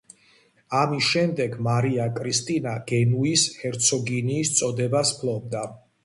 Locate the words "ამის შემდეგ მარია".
0.77-2.07